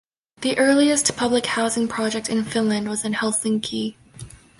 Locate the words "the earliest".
0.41-1.15